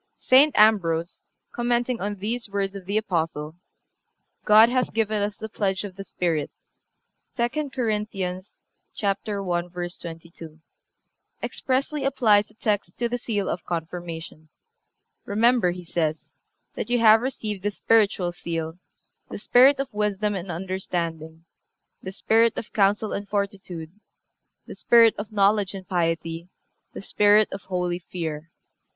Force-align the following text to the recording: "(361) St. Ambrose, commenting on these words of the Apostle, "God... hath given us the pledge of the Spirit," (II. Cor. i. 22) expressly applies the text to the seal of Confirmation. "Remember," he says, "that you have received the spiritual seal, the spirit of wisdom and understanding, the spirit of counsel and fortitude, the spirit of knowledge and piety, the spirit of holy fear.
"(361) 0.19 0.47
St. 0.47 0.57
Ambrose, 0.57 1.23
commenting 1.51 2.01
on 2.01 2.15
these 2.15 2.49
words 2.49 2.73
of 2.73 2.87
the 2.87 2.97
Apostle, 2.97 3.53
"God... 4.45 4.69
hath 4.69 4.95
given 4.95 5.21
us 5.21 5.37
the 5.37 5.47
pledge 5.47 5.83
of 5.83 5.95
the 5.95 6.03
Spirit," 6.03 6.49
(II. 7.37 7.69
Cor. 7.69 7.91
i. 7.91 8.03
22) 8.03 8.49
expressly 11.43 12.03
applies 12.03 12.47
the 12.47 12.55
text 12.55 12.97
to 12.97 13.07
the 13.07 13.19
seal 13.19 13.47
of 13.47 13.63
Confirmation. 13.63 14.49
"Remember," 15.25 15.69
he 15.69 15.85
says, 15.85 16.31
"that 16.73 16.89
you 16.89 16.97
have 16.97 17.21
received 17.21 17.61
the 17.61 17.69
spiritual 17.69 18.31
seal, 18.31 18.79
the 19.29 19.37
spirit 19.37 19.79
of 19.79 19.93
wisdom 19.93 20.33
and 20.33 20.49
understanding, 20.49 21.45
the 22.01 22.11
spirit 22.11 22.57
of 22.57 22.73
counsel 22.73 23.13
and 23.13 23.29
fortitude, 23.29 23.91
the 24.65 24.73
spirit 24.73 25.13
of 25.19 25.31
knowledge 25.31 25.75
and 25.75 25.87
piety, 25.87 26.49
the 26.91 27.03
spirit 27.03 27.49
of 27.51 27.61
holy 27.65 27.99
fear. 27.99 28.49